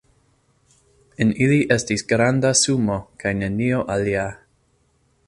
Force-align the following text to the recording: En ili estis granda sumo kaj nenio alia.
En 1.25 1.33
ili 1.47 1.59
estis 1.77 2.05
granda 2.13 2.53
sumo 2.63 2.97
kaj 3.25 3.37
nenio 3.43 3.85
alia. 3.97 4.29